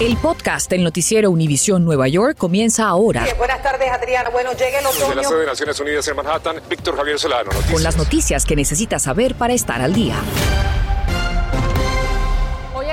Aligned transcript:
El 0.00 0.16
podcast 0.16 0.68
del 0.68 0.82
noticiero 0.82 1.30
Univisión 1.30 1.84
Nueva 1.84 2.08
York 2.08 2.36
comienza 2.36 2.88
ahora. 2.88 3.24
buenas 3.38 3.62
tardes, 3.62 3.88
Adriana. 3.90 4.30
Bueno, 4.30 4.50
llega 4.52 4.80
el 4.80 4.86
otoño. 4.86 5.06
Desde 5.06 5.14
la 5.14 5.24
sede 5.24 5.40
de 5.40 5.46
Naciones 5.46 5.80
Unidas 5.80 6.08
en 6.08 6.16
Manhattan, 6.16 6.56
Víctor 6.68 6.96
Javier 6.96 7.18
Solano. 7.18 7.44
Noticias. 7.52 7.72
Con 7.72 7.82
las 7.82 7.96
noticias 7.96 8.44
que 8.44 8.56
necesitas 8.56 9.02
saber 9.02 9.34
para 9.36 9.54
estar 9.54 9.80
al 9.80 9.92
día. 9.92 10.16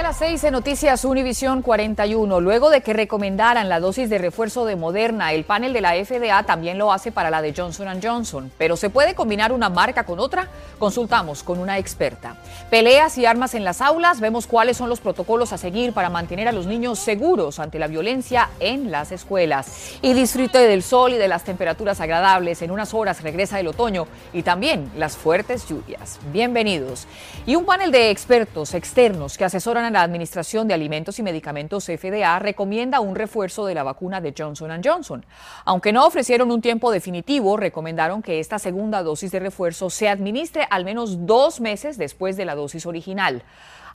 Las 0.10 0.18
6 0.18 0.44
en 0.46 0.54
Noticias 0.54 1.06
Univisión 1.06 1.62
41. 1.62 2.42
Luego 2.42 2.71
de 2.71 2.82
que 2.82 2.94
recomendaran 2.94 3.70
la 3.70 3.80
dosis 3.80 4.10
de 4.10 4.18
refuerzo 4.18 4.66
de 4.66 4.75
Moderna, 4.75 5.34
el 5.34 5.43
panel 5.43 5.71
de 5.71 5.82
la 5.82 5.93
FDA 6.04 6.42
también 6.48 6.80
lo 6.80 6.92
hace 6.92 7.12
para 7.12 7.30
la 7.30 7.43
de 7.43 7.54
Johnson 7.55 8.02
Johnson. 8.02 8.52
Pero 8.57 8.75
¿se 8.75 8.89
puede 8.89 9.14
combinar 9.14 9.52
una 9.52 9.70
marca 9.70 10.06
con 10.06 10.18
otra? 10.18 10.48
Consultamos 10.80 11.43
con 11.43 11.60
una 11.60 11.78
experta. 11.78 12.38
Peleas 12.71 13.20
y 13.20 13.28
armas 13.28 13.54
en 13.54 13.64
las 13.64 13.82
aulas. 13.82 14.20
Vemos 14.20 14.48
cuáles 14.48 14.78
son 14.78 14.89
los 14.89 15.00
protocolos 15.00 15.54
a 15.54 15.60
seguir 15.60 15.93
para 15.93 16.10
mantener 16.10 16.48
a 16.48 16.54
los 16.54 16.66
niños 16.66 16.98
seguros 16.98 17.60
ante 17.60 17.78
la 17.78 17.86
violencia 17.86 18.50
en 18.60 18.89
las 18.89 19.11
escuelas. 19.11 20.00
Y 20.02 20.14
disfrute 20.14 20.57
del 20.57 20.82
sol 20.82 21.14
y 21.14 21.18
de 21.18 21.28
las 21.28 21.44
temperaturas 21.44 22.02
agradables. 22.02 22.64
En 22.64 22.71
unas 22.71 22.96
horas 22.96 23.21
regresa 23.21 23.60
el 23.60 23.68
otoño 23.68 24.07
y 24.33 24.41
también 24.41 24.91
las 24.97 25.16
fuertes 25.16 25.68
lluvias. 25.68 26.18
Bienvenidos. 26.33 27.05
Y 27.46 27.55
un 27.55 27.66
panel 27.66 27.91
de 27.91 28.10
expertos 28.10 28.74
externos 28.74 29.38
que 29.38 29.46
asesoran 29.46 29.86
a 29.86 29.99
la 29.99 29.99
Administración 30.04 30.68
de 30.68 30.74
Alimentos 30.74 31.20
y 31.20 31.24
Medicamentos 31.24 31.86
FDA 31.86 32.39
recomienda 32.39 33.00
un 33.00 33.16
refuerzo 33.16 33.66
de 33.66 33.76
la 33.76 33.84
vacuna 33.84 34.22
de 34.22 34.34
Johnson 34.38 34.81
Johnson. 34.84 35.25
Aunque 35.66 35.92
no 35.92 36.06
ofrecieron 36.06 36.52
un 36.52 36.62
tiempo 36.62 36.92
definitivo, 36.92 37.58
recomendaron 37.58 38.22
que 38.22 38.39
esta 38.39 38.59
segunda 38.59 39.03
dosis 39.03 39.31
de 39.31 39.39
refuerzo 39.39 39.89
se 39.89 40.09
administre 40.09 40.67
al 40.70 40.86
menos 40.86 41.25
dos 41.25 41.59
meses 41.59 41.98
después 41.98 42.38
de 42.38 42.45
la 42.45 42.56
dosis 42.56 42.86
original. 42.86 43.44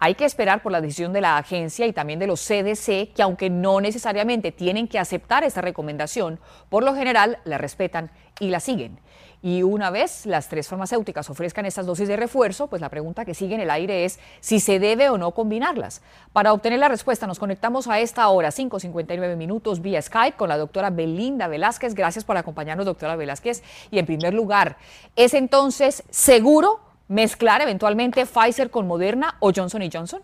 Hay 0.01 0.15
que 0.15 0.25
esperar 0.25 0.62
por 0.62 0.73
la 0.73 0.80
decisión 0.80 1.12
de 1.12 1.21
la 1.21 1.37
agencia 1.37 1.87
y 1.87 1.93
también 1.93 2.19
de 2.19 2.27
los 2.27 2.41
CDC, 2.41 3.12
que 3.15 3.23
aunque 3.23 3.51
no 3.51 3.80
necesariamente 3.80 4.52
tienen 4.52 4.89
que 4.89 4.98
aceptar 4.98 5.45
esta 5.45 5.61
recomendación, 5.61 6.41
por 6.68 6.85
lo 6.85 6.95
general 6.95 7.38
la 7.45 7.59
respetan 7.59 8.10
y 8.41 8.49
la 8.49 8.60
siguen. 8.60 8.99
Y 9.45 9.63
una 9.63 9.91
vez 9.91 10.24
las 10.24 10.49
tres 10.49 10.68
farmacéuticas 10.68 11.29
ofrezcan 11.29 11.66
estas 11.66 11.85
dosis 11.85 12.09
de 12.09 12.16
refuerzo, 12.16 12.66
pues 12.68 12.80
la 12.80 12.88
pregunta 12.88 13.27
que 13.27 13.35
sigue 13.35 13.55
en 13.55 13.60
el 13.60 13.71
aire 13.71 14.07
es 14.07 14.18
si 14.41 14.59
se 14.59 14.79
debe 14.79 15.10
o 15.10 15.18
no 15.18 15.33
combinarlas. 15.33 16.01
Para 16.33 16.55
obtener 16.55 16.79
la 16.79 16.88
respuesta 16.88 17.27
nos 17.27 17.38
conectamos 17.38 17.87
a 17.87 18.01
esta 18.01 18.27
hora, 18.29 18.49
5.59 18.49 19.37
minutos, 19.37 19.83
vía 19.83 20.01
Skype 20.01 20.38
con 20.38 20.49
la 20.49 20.57
doctora 20.57 20.88
Belinda 20.88 21.46
Velázquez. 21.46 21.95
Gracias 21.95 22.24
por 22.24 22.38
acompañarnos, 22.38 22.87
doctora 22.87 23.16
Velázquez. 23.16 23.63
Y 23.90 23.99
en 23.99 24.07
primer 24.07 24.33
lugar, 24.33 24.79
¿es 25.15 25.35
entonces 25.35 26.05
seguro 26.09 26.80
mezclar 27.09 27.60
eventualmente 27.60 28.27
Pfizer 28.27 28.71
con 28.71 28.87
Moderna 28.87 29.37
o 29.41 29.52
Johnson 29.55 29.83
Johnson? 29.93 30.23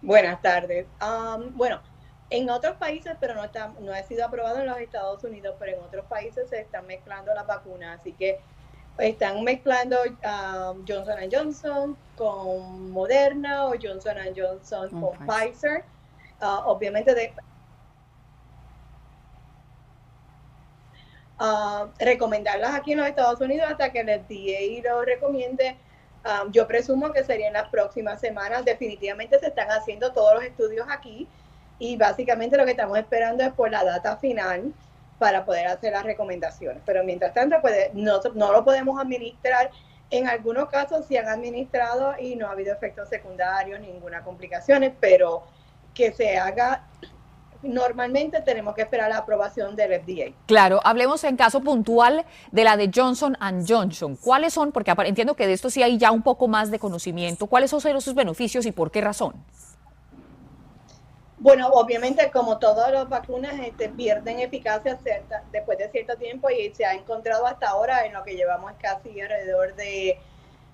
Buenas 0.00 0.40
tardes. 0.42 0.86
Um, 1.00 1.56
bueno, 1.56 1.80
en 2.30 2.50
otros 2.50 2.76
países, 2.76 3.14
pero 3.20 3.34
no, 3.34 3.44
está, 3.44 3.72
no 3.80 3.92
ha 3.92 4.02
sido 4.02 4.24
aprobado 4.24 4.58
en 4.58 4.66
los 4.66 4.78
Estados 4.78 5.22
Unidos, 5.22 5.54
pero 5.58 5.76
en 5.76 5.82
otros 5.84 6.06
países 6.06 6.48
se 6.48 6.60
están 6.60 6.86
mezclando 6.86 7.32
las 7.34 7.46
vacunas, 7.46 8.00
así 8.00 8.12
que 8.12 8.40
están 8.98 9.42
mezclando 9.44 9.96
um, 10.02 10.84
Johnson 10.86 11.16
Johnson 11.30 11.96
con 12.16 12.90
Moderna 12.90 13.66
o 13.66 13.74
Johnson 13.80 14.16
Johnson 14.36 14.90
con 14.90 15.26
Pfizer. 15.26 15.84
Uh, 16.40 16.66
obviamente 16.66 17.14
de, 17.14 17.32
uh, 21.42 21.88
recomendarlas 21.98 22.74
aquí 22.74 22.92
en 22.92 22.98
los 22.98 23.08
Estados 23.08 23.40
Unidos 23.40 23.68
hasta 23.70 23.90
que 23.90 24.00
el 24.00 24.08
FDA 24.08 24.88
lo 24.88 25.02
recomiende. 25.02 25.76
Um, 26.24 26.52
yo 26.52 26.68
presumo 26.68 27.12
que 27.12 27.24
sería 27.24 27.48
en 27.48 27.54
las 27.54 27.68
próximas 27.68 28.20
semanas. 28.20 28.64
Definitivamente 28.64 29.38
se 29.40 29.48
están 29.48 29.70
haciendo 29.70 30.12
todos 30.12 30.34
los 30.34 30.44
estudios 30.44 30.86
aquí 30.88 31.28
y 31.78 31.96
básicamente 31.96 32.56
lo 32.56 32.64
que 32.64 32.70
estamos 32.70 32.96
esperando 32.96 33.42
es 33.42 33.52
por 33.52 33.70
la 33.70 33.84
data 33.84 34.16
final 34.18 34.72
para 35.18 35.44
poder 35.44 35.66
hacer 35.66 35.92
las 35.92 36.04
recomendaciones. 36.04 36.82
Pero 36.86 37.02
mientras 37.02 37.34
tanto, 37.34 37.56
pues, 37.60 37.92
no, 37.92 38.20
no 38.34 38.52
lo 38.52 38.64
podemos 38.64 39.00
administrar. 39.00 39.70
En 40.10 40.28
algunos 40.28 40.68
casos 40.68 41.06
sí 41.06 41.16
han 41.16 41.28
administrado 41.28 42.14
y 42.20 42.36
no 42.36 42.46
ha 42.46 42.52
habido 42.52 42.72
efectos 42.72 43.08
secundarios, 43.08 43.80
ninguna 43.80 44.22
complicación, 44.22 44.94
pero 45.00 45.44
que 45.94 46.12
se 46.12 46.38
haga 46.38 46.84
normalmente 47.62 48.40
tenemos 48.40 48.74
que 48.74 48.82
esperar 48.82 49.10
la 49.10 49.18
aprobación 49.18 49.76
del 49.76 50.00
FDA. 50.00 50.34
Claro, 50.46 50.80
hablemos 50.84 51.24
en 51.24 51.36
caso 51.36 51.60
puntual 51.60 52.24
de 52.50 52.64
la 52.64 52.76
de 52.76 52.90
Johnson 52.94 53.36
Johnson. 53.66 54.16
¿Cuáles 54.16 54.54
son? 54.54 54.72
Porque 54.72 54.92
entiendo 55.04 55.34
que 55.34 55.46
de 55.46 55.52
esto 55.52 55.70
sí 55.70 55.82
hay 55.82 55.98
ya 55.98 56.10
un 56.10 56.22
poco 56.22 56.48
más 56.48 56.70
de 56.70 56.78
conocimiento. 56.78 57.46
¿Cuáles 57.46 57.70
son 57.70 57.80
sus 58.00 58.14
beneficios 58.14 58.66
y 58.66 58.72
por 58.72 58.90
qué 58.90 59.00
razón? 59.00 59.34
Bueno, 61.38 61.68
obviamente 61.70 62.30
como 62.30 62.58
todas 62.58 62.92
las 62.92 63.08
vacunas 63.08 63.54
este, 63.64 63.88
pierden 63.88 64.38
eficacia 64.38 64.96
cierta, 64.98 65.42
después 65.50 65.76
de 65.76 65.90
cierto 65.90 66.16
tiempo 66.16 66.48
y 66.50 66.72
se 66.72 66.84
ha 66.84 66.94
encontrado 66.94 67.48
hasta 67.48 67.68
ahora 67.68 68.06
en 68.06 68.12
lo 68.12 68.22
que 68.22 68.36
llevamos 68.36 68.70
casi 68.80 69.20
alrededor 69.20 69.74
de 69.74 70.20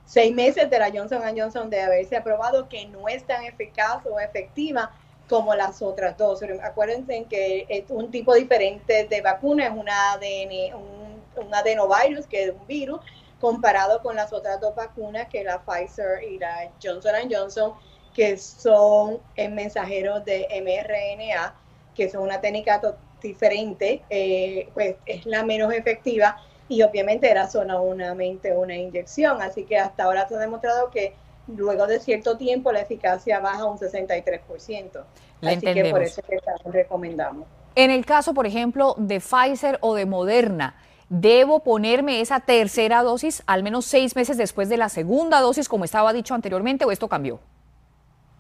seis 0.04 0.34
meses 0.34 0.68
de 0.68 0.78
la 0.78 0.90
Johnson 0.90 1.22
Johnson 1.34 1.70
de 1.70 1.80
haberse 1.80 2.18
aprobado 2.18 2.68
que 2.68 2.86
no 2.86 3.08
es 3.08 3.24
tan 3.24 3.44
eficaz 3.44 4.04
o 4.04 4.20
efectiva 4.20 4.90
como 5.28 5.54
las 5.54 5.82
otras 5.82 6.16
dos. 6.16 6.40
Acuérdense 6.62 7.26
que 7.28 7.66
es 7.68 7.84
un 7.90 8.10
tipo 8.10 8.34
diferente 8.34 9.06
de 9.08 9.20
vacuna, 9.20 9.66
es 9.66 9.72
una 9.72 10.12
ADN, 10.12 10.74
un, 10.74 11.54
adenovirus, 11.54 12.26
que 12.26 12.44
es 12.44 12.50
un 12.50 12.66
virus, 12.66 13.00
comparado 13.40 14.02
con 14.02 14.16
las 14.16 14.32
otras 14.32 14.60
dos 14.60 14.74
vacunas, 14.74 15.28
que 15.28 15.44
la 15.44 15.62
Pfizer 15.62 16.22
y 16.24 16.38
la 16.38 16.70
Johnson 16.82 17.12
Johnson, 17.30 17.72
que 18.14 18.36
son 18.36 19.20
mensajeros 19.36 20.24
de 20.24 20.48
mRNA, 20.60 21.54
que 21.94 22.10
son 22.10 22.22
una 22.22 22.40
técnica 22.40 22.80
diferente, 23.22 24.02
eh, 24.10 24.68
pues 24.74 24.96
es 25.06 25.26
la 25.26 25.44
menos 25.44 25.72
efectiva 25.72 26.40
y 26.68 26.82
obviamente 26.82 27.30
era 27.30 27.48
solamente 27.48 28.56
una 28.56 28.76
inyección. 28.76 29.40
Así 29.42 29.64
que 29.64 29.78
hasta 29.78 30.04
ahora 30.04 30.28
se 30.28 30.34
ha 30.34 30.38
demostrado 30.38 30.90
que 30.90 31.14
luego 31.56 31.86
de 31.86 32.00
cierto 32.00 32.36
tiempo 32.36 32.72
la 32.72 32.80
eficacia 32.80 33.40
baja 33.40 33.64
un 33.64 33.78
63%. 33.78 35.04
Así 35.42 35.60
que 35.60 35.90
por 35.90 36.02
eso 36.02 36.22
que 36.22 36.38
recomendamos. 36.70 37.46
En 37.74 37.90
el 37.90 38.04
caso, 38.04 38.34
por 38.34 38.46
ejemplo, 38.46 38.94
de 38.98 39.20
Pfizer 39.20 39.78
o 39.80 39.94
de 39.94 40.04
Moderna, 40.04 40.74
¿debo 41.08 41.60
ponerme 41.60 42.20
esa 42.20 42.40
tercera 42.40 43.02
dosis 43.02 43.42
al 43.46 43.62
menos 43.62 43.86
seis 43.86 44.16
meses 44.16 44.36
después 44.36 44.68
de 44.68 44.76
la 44.76 44.88
segunda 44.88 45.40
dosis, 45.40 45.68
como 45.68 45.84
estaba 45.84 46.12
dicho 46.12 46.34
anteriormente, 46.34 46.84
o 46.84 46.90
esto 46.90 47.08
cambió? 47.08 47.38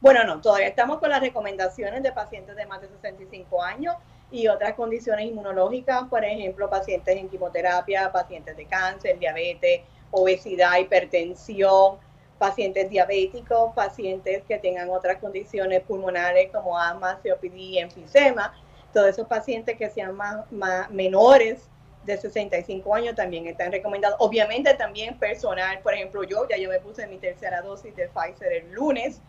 Bueno, 0.00 0.24
no, 0.24 0.40
todavía 0.40 0.68
estamos 0.68 0.98
con 0.98 1.10
las 1.10 1.20
recomendaciones 1.20 2.02
de 2.02 2.12
pacientes 2.12 2.54
de 2.56 2.66
más 2.66 2.80
de 2.80 2.88
65 2.88 3.62
años 3.62 3.94
y 4.30 4.46
otras 4.46 4.74
condiciones 4.74 5.26
inmunológicas, 5.26 6.04
por 6.04 6.24
ejemplo, 6.24 6.68
pacientes 6.68 7.16
en 7.16 7.28
quimioterapia, 7.28 8.12
pacientes 8.12 8.56
de 8.56 8.66
cáncer, 8.66 9.18
diabetes, 9.18 9.82
obesidad, 10.10 10.78
hipertensión, 10.78 11.96
pacientes 12.38 12.88
diabéticos, 12.88 13.74
pacientes 13.74 14.42
que 14.46 14.58
tengan 14.58 14.90
otras 14.90 15.18
condiciones 15.18 15.82
pulmonares 15.82 16.50
como 16.52 16.78
asma, 16.78 17.20
COPD, 17.22 17.78
enfisema. 17.78 18.54
Todos 18.92 19.08
esos 19.10 19.26
pacientes 19.26 19.76
que 19.76 19.90
sean 19.90 20.14
más, 20.14 20.46
menores 20.90 21.68
de 22.04 22.16
65 22.16 22.94
años 22.94 23.14
también 23.14 23.46
están 23.46 23.70
recomendados. 23.70 24.16
Obviamente 24.20 24.72
también 24.74 25.18
personal, 25.18 25.80
por 25.80 25.92
ejemplo, 25.92 26.22
yo 26.22 26.48
ya 26.48 26.56
yo 26.56 26.70
me 26.70 26.80
puse 26.80 27.06
mi 27.06 27.18
tercera 27.18 27.60
dosis 27.60 27.94
de 27.94 28.08
Pfizer 28.08 28.52
el 28.52 28.72
lunes 28.72 29.20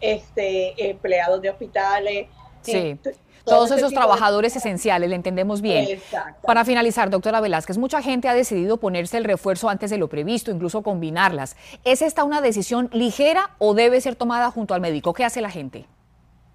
este, 0.00 0.90
empleados 0.90 1.42
de 1.42 1.50
hospitales. 1.50 2.28
Sí. 2.62 2.98
Todos 3.44 3.70
esos 3.70 3.92
trabajadores 3.92 4.54
esenciales, 4.56 5.08
le 5.08 5.16
entendemos 5.16 5.60
bien. 5.60 6.00
Para 6.42 6.64
finalizar, 6.64 7.10
doctora 7.10 7.40
Velázquez, 7.40 7.78
mucha 7.78 8.02
gente 8.02 8.28
ha 8.28 8.34
decidido 8.34 8.76
ponerse 8.76 9.16
el 9.16 9.24
refuerzo 9.24 9.68
antes 9.68 9.90
de 9.90 9.98
lo 9.98 10.08
previsto, 10.08 10.50
incluso 10.50 10.82
combinarlas. 10.82 11.56
¿Es 11.84 12.02
esta 12.02 12.24
una 12.24 12.40
decisión 12.40 12.88
ligera 12.92 13.50
o 13.58 13.74
debe 13.74 14.00
ser 14.00 14.16
tomada 14.16 14.50
junto 14.50 14.74
al 14.74 14.80
médico? 14.80 15.14
¿Qué 15.14 15.24
hace 15.24 15.40
la 15.40 15.50
gente? 15.50 15.86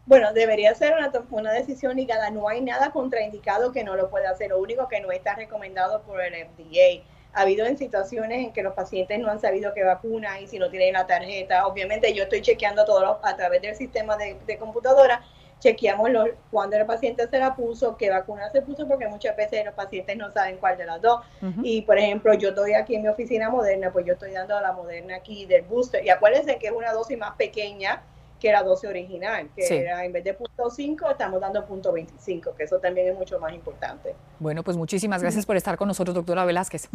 Bueno, 0.05 0.33
debería 0.33 0.75
ser 0.75 0.93
una, 0.93 1.11
una 1.31 1.51
decisión 1.51 1.95
ligada. 1.95 2.29
No 2.29 2.47
hay 2.47 2.61
nada 2.61 2.91
contraindicado 2.91 3.71
que 3.71 3.83
no 3.83 3.95
lo 3.95 4.09
pueda 4.09 4.29
hacer. 4.29 4.49
Lo 4.51 4.59
único 4.59 4.87
que 4.87 5.01
no 5.01 5.11
está 5.11 5.33
recomendado 5.33 6.03
por 6.03 6.21
el 6.21 6.33
FDA 6.33 7.03
ha 7.35 7.41
habido 7.41 7.65
en 7.65 7.77
situaciones 7.77 8.45
en 8.45 8.53
que 8.53 8.63
los 8.63 8.73
pacientes 8.73 9.19
no 9.19 9.29
han 9.29 9.41
sabido 9.41 9.73
qué 9.73 9.83
vacuna 9.83 10.39
y 10.39 10.47
si 10.47 10.57
no 10.57 10.69
tienen 10.69 10.93
la 10.93 11.05
tarjeta. 11.05 11.67
Obviamente 11.67 12.13
yo 12.13 12.23
estoy 12.23 12.41
chequeando 12.41 12.85
todo 12.85 13.19
a 13.21 13.35
través 13.35 13.61
del 13.61 13.75
sistema 13.75 14.15
de, 14.15 14.57
computadora, 14.57 15.21
chequeamos 15.59 16.09
los, 16.11 16.29
cuándo 16.51 16.77
el 16.77 16.85
paciente 16.85 17.27
se 17.27 17.39
la 17.39 17.55
puso, 17.55 17.97
qué 17.97 18.09
vacuna 18.09 18.49
se 18.51 18.61
puso, 18.61 18.87
porque 18.87 19.07
muchas 19.07 19.35
veces 19.35 19.65
los 19.65 19.73
pacientes 19.73 20.15
no 20.17 20.31
saben 20.31 20.57
cuál 20.57 20.77
de 20.77 20.85
las 20.85 21.01
dos. 21.01 21.21
Y 21.63 21.81
por 21.81 21.97
ejemplo, 21.97 22.33
yo 22.33 22.49
estoy 22.49 22.73
aquí 22.73 22.95
en 22.95 23.03
mi 23.03 23.07
oficina 23.07 23.49
moderna, 23.49 23.91
pues 23.91 24.05
yo 24.05 24.13
estoy 24.13 24.31
dando 24.31 24.59
la 24.59 24.73
moderna 24.73 25.15
aquí 25.15 25.45
del 25.45 25.63
booster. 25.63 26.05
Y 26.05 26.09
acuérdense 26.09 26.57
que 26.57 26.67
es 26.67 26.73
una 26.73 26.91
dosis 26.91 27.17
más 27.17 27.35
pequeña 27.35 28.03
que 28.39 28.51
la 28.51 28.63
dosis 28.63 28.89
original, 28.89 29.49
que 29.55 29.65
era 29.81 30.03
en 30.05 30.11
vez 30.11 30.23
de 30.23 30.33
punto 30.33 30.69
5, 30.69 31.09
estamos 31.09 31.39
dando 31.39 31.65
punto 31.65 31.91
25, 31.91 32.55
que 32.55 32.63
eso 32.63 32.79
también 32.79 33.07
es 33.07 33.15
mucho 33.15 33.39
más 33.39 33.53
importante. 33.53 34.15
Bueno, 34.39 34.63
pues 34.63 34.77
muchísimas 34.77 35.21
gracias 35.21 35.45
por 35.45 35.55
estar 35.55 35.77
con 35.77 35.87
nosotros, 35.87 36.13
doctora 36.13 36.45
Velázquez. 36.45 36.89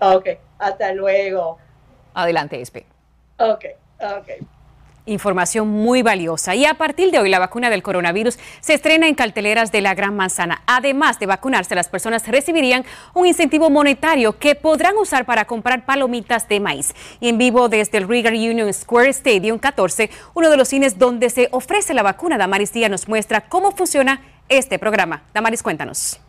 Ok, 0.00 0.28
hasta 0.58 0.92
luego. 0.92 1.58
Adelante, 2.14 2.60
Espe. 2.60 2.86
Ok, 3.38 3.64
ok. 4.00 4.57
Información 5.08 5.68
muy 5.68 6.02
valiosa. 6.02 6.54
Y 6.54 6.66
a 6.66 6.74
partir 6.74 7.10
de 7.10 7.18
hoy 7.18 7.30
la 7.30 7.38
vacuna 7.38 7.70
del 7.70 7.82
coronavirus 7.82 8.38
se 8.60 8.74
estrena 8.74 9.08
en 9.08 9.14
carteleras 9.14 9.72
de 9.72 9.80
la 9.80 9.94
Gran 9.94 10.14
Manzana. 10.14 10.62
Además 10.66 11.18
de 11.18 11.24
vacunarse, 11.24 11.74
las 11.74 11.88
personas 11.88 12.28
recibirían 12.28 12.84
un 13.14 13.26
incentivo 13.26 13.70
monetario 13.70 14.38
que 14.38 14.54
podrán 14.54 14.98
usar 14.98 15.24
para 15.24 15.46
comprar 15.46 15.86
palomitas 15.86 16.46
de 16.48 16.60
maíz. 16.60 16.94
Y 17.20 17.30
en 17.30 17.38
vivo 17.38 17.70
desde 17.70 17.96
el 17.96 18.06
Regal 18.06 18.34
Union 18.34 18.70
Square 18.72 19.08
Stadium 19.08 19.58
14, 19.58 20.10
uno 20.34 20.50
de 20.50 20.56
los 20.58 20.68
cines 20.68 20.98
donde 20.98 21.30
se 21.30 21.48
ofrece 21.52 21.94
la 21.94 22.02
vacuna, 22.02 22.36
Damaris 22.36 22.72
Díaz 22.72 22.90
nos 22.90 23.08
muestra 23.08 23.48
cómo 23.48 23.72
funciona 23.72 24.20
este 24.50 24.78
programa. 24.78 25.22
Damaris, 25.32 25.62
cuéntanos. 25.62 26.20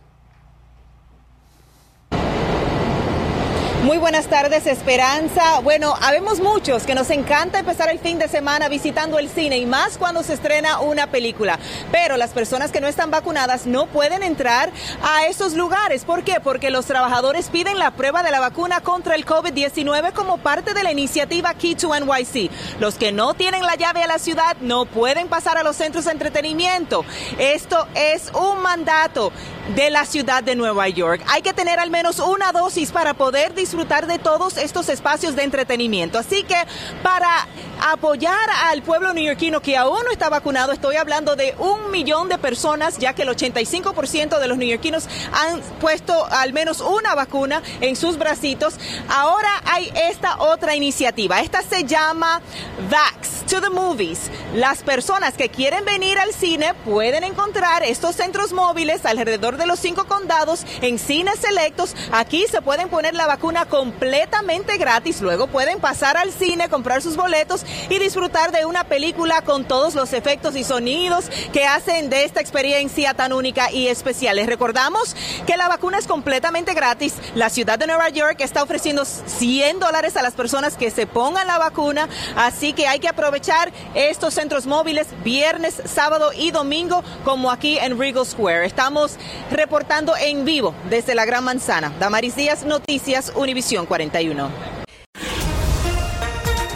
Muy 3.84 3.98
buenas 3.98 4.28
tardes, 4.28 4.68
Esperanza. 4.68 5.62
Bueno, 5.62 5.96
habemos 6.02 6.42
muchos 6.42 6.84
que 6.84 6.96
nos 6.96 7.10
encanta 7.12 7.60
empezar 7.60 7.90
el 7.90 7.98
fin 7.98 8.20
de 8.20 8.28
semana 8.28 8.68
visitando 8.68 9.18
el 9.18 9.30
cine 9.30 9.58
y 9.58 9.66
más 9.66 9.98
cuando 9.98 10.22
se 10.22 10.34
estrena 10.34 10.82
una 10.82 11.08
película. 11.08 11.58
Pero 11.90 12.18
las 12.18 12.32
personas 12.32 12.74
que 12.74 12.82
no 12.82 12.88
están 12.88 13.10
vacunadas 13.10 13.66
no 13.66 13.88
pueden 13.88 14.22
entrar 14.22 14.70
a 15.02 15.28
esos 15.28 15.54
lugares. 15.54 16.04
¿Por 16.04 16.26
qué? 16.26 16.42
Porque 16.44 16.72
los 16.72 16.88
trabajadores 16.88 17.48
piden 17.48 17.80
la 17.80 17.92
prueba 17.92 18.22
de 18.22 18.32
la 18.32 18.42
vacuna 18.42 18.82
contra 18.82 19.16
el 19.16 19.26
COVID-19 19.26 20.12
como 20.12 20.40
parte 20.40 20.74
de 20.74 20.84
la 20.84 20.92
iniciativa 20.92 21.54
Key 21.54 21.76
to 21.76 21.98
NYC. 21.98 22.52
Los 22.82 22.96
que 22.96 23.14
no 23.14 23.34
tienen 23.34 23.64
la 23.64 23.76
llave 23.76 24.04
a 24.04 24.08
la 24.08 24.20
ciudad 24.20 24.58
no 24.60 24.88
pueden 24.88 25.30
pasar 25.30 25.58
a 25.58 25.64
los 25.64 25.78
centros 25.78 26.04
de 26.04 26.12
entretenimiento. 26.12 27.06
Esto 27.38 27.88
es 27.96 28.30
un 28.34 28.62
mandato 28.62 29.32
de 29.76 29.90
la 29.90 30.06
ciudad 30.06 30.44
de 30.44 30.56
Nueva 30.56 30.90
York. 30.90 31.24
Hay 31.28 31.42
que 31.42 31.54
tener 31.54 31.80
al 31.80 31.92
menos 31.92 32.20
una 32.20 32.52
dosis 32.52 32.92
para 32.92 33.14
poder 33.14 33.54
disfrutar 33.70 34.08
de 34.08 34.18
todos 34.18 34.58
estos 34.58 34.90
espacios 34.90 35.36
de 35.36 35.44
entretenimiento. 35.44 36.18
Así 36.18 36.42
que 36.42 36.56
para 37.04 37.48
apoyar 37.80 38.50
al 38.66 38.82
pueblo 38.82 39.14
neoyorquino 39.14 39.62
que 39.62 39.78
aún 39.78 40.00
no 40.04 40.12
está 40.12 40.30
vacunado, 40.30 40.72
estoy 40.72 40.96
hablando 40.96 41.36
de 41.36 41.56
un 41.60 41.92
millón 41.92 42.30
de 42.30 42.38
personas, 42.38 42.98
ya 42.98 43.14
que 43.14 43.24
el 43.24 43.30
85% 43.30 44.40
de 44.40 44.48
los 44.48 44.58
neoyorquinos 44.58 45.08
han 45.32 45.62
puesto 45.80 46.26
al 46.32 46.54
menos 46.54 46.82
una 46.82 47.16
vacuna 47.16 47.62
en 47.82 47.96
sus 47.96 48.18
bracitos. 48.18 48.76
Ahora 49.10 49.50
hay 49.66 49.92
esta 50.10 50.38
otra 50.40 50.76
iniciativa. 50.76 51.40
Esta 51.40 51.62
se 51.62 51.84
llama 51.84 52.42
Vax 52.90 53.46
to 53.50 53.62
the 53.62 53.70
Movies. 53.70 54.30
Las 54.56 54.84
personas 54.84 55.34
que 55.36 55.50
quieren 55.50 55.86
venir 55.86 56.18
al 56.20 56.34
cine 56.34 56.74
pueden 56.86 57.24
encontrar 57.24 57.84
estos 57.84 58.16
centros 58.16 58.54
móviles 58.54 59.06
alrededor 59.06 59.58
de 59.58 59.66
los 59.66 59.80
cinco 59.80 60.06
condados 60.06 60.66
en 60.82 61.00
cines 61.00 61.40
selectos. 61.40 61.96
Aquí 62.12 62.46
se 62.50 62.62
pueden 62.62 62.90
poner 62.90 63.16
la 63.16 63.28
vacuna 63.28 63.66
completamente 63.66 64.78
gratis. 64.78 65.22
Luego 65.22 65.48
pueden 65.48 65.80
pasar 65.80 66.18
al 66.18 66.32
cine, 66.32 66.70
comprar 66.70 67.02
sus 67.02 67.16
boletos 67.16 67.66
y 67.90 68.00
disfrutar 68.00 68.52
de 68.52 68.66
una 68.66 68.84
película 68.84 69.42
con 69.42 69.66
todos 69.66 69.96
los 69.96 70.14
efectos 70.14 70.56
y 70.56 70.64
sonidos 70.64 71.26
que 71.54 71.66
hacen 71.66 72.10
de 72.10 72.24
esta 72.24 72.42
experiencia 72.42 73.14
tan 73.14 73.34
única 73.34 73.72
y 73.72 73.88
especial. 73.88 74.36
Les 74.36 74.48
recordamos 74.48 75.16
que 75.46 75.58
la 75.58 75.68
vacuna 75.68 75.98
es 75.98 76.08
completamente 76.08 76.74
gratis. 76.74 77.16
La 77.36 77.50
ciudad 77.50 77.80
de 77.80 77.88
Nueva 77.88 78.10
York 78.10 78.38
está 78.40 78.64
ofreciendo 78.64 79.06
100 79.06 79.80
dólares 79.80 80.18
a 80.18 80.22
las 80.22 80.34
personas 80.34 80.76
que 80.76 80.92
se 80.92 81.08
pongan 81.08 81.48
la 81.48 81.58
vacuna. 81.58 82.08
Así 82.36 82.74
que 82.74 82.88
hay 82.88 83.00
que 83.00 83.08
aprovechar 83.08 83.72
estos 83.94 84.34
centros 84.34 84.66
móviles 84.66 85.08
viernes, 85.24 85.82
sábado 85.86 86.32
y 86.36 86.52
domingo 86.52 87.04
como 87.24 87.52
aquí 87.52 87.78
en 87.78 88.00
Regal 88.00 88.26
Square. 88.26 88.66
Estamos 88.66 89.18
reportando 89.52 90.16
en 90.18 90.46
vivo 90.46 90.74
desde 90.90 91.16
la 91.16 91.26
Gran 91.26 91.44
Manzana. 91.44 91.94
Damaris 92.00 92.36
Díaz, 92.36 92.64
Noticias, 92.64 93.32
Univisión 93.36 93.86
41. 93.86 94.79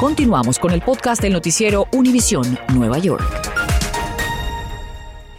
Continuamos 0.04 0.60
con 0.60 0.72
el 0.72 0.82
podcast 0.82 1.22
del 1.22 1.32
noticiero 1.32 1.88
Univisión 1.94 2.60
Nueva 2.74 2.98
York. 2.98 3.24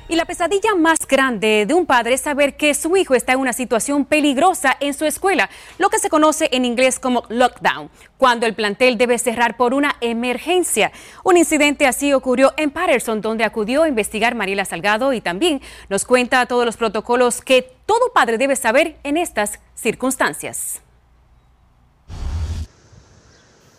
Y 0.08 0.16
la 0.16 0.24
pesadilla 0.24 0.74
más 0.74 1.00
grande 1.06 1.66
de 1.66 1.74
un 1.74 1.84
padre 1.84 2.14
es 2.14 2.22
saber 2.22 2.56
que 2.56 2.72
su 2.72 2.96
hijo 2.96 3.14
está 3.14 3.34
en 3.34 3.40
una 3.40 3.52
situación 3.52 4.06
peligrosa 4.06 4.74
en 4.80 4.94
su 4.94 5.04
escuela, 5.04 5.50
lo 5.76 5.90
que 5.90 5.98
se 5.98 6.08
conoce 6.08 6.48
en 6.50 6.64
inglés 6.64 6.98
como 6.98 7.24
lockdown, 7.28 7.90
cuando 8.16 8.46
el 8.46 8.54
plantel 8.54 8.96
debe 8.96 9.18
cerrar 9.18 9.58
por 9.58 9.74
una 9.74 9.96
emergencia. 10.00 10.92
Un 11.24 11.36
incidente 11.36 11.86
así 11.86 12.14
ocurrió 12.14 12.54
en 12.56 12.70
Patterson, 12.70 13.20
donde 13.20 13.44
acudió 13.44 13.82
a 13.82 13.88
investigar 13.88 14.34
Mariela 14.34 14.64
Salgado 14.64 15.12
y 15.12 15.20
también 15.20 15.60
nos 15.90 16.06
cuenta 16.06 16.46
todos 16.46 16.64
los 16.64 16.78
protocolos 16.78 17.42
que 17.42 17.70
todo 17.84 18.14
padre 18.14 18.38
debe 18.38 18.56
saber 18.56 18.96
en 19.02 19.18
estas 19.18 19.60
circunstancias. 19.74 20.80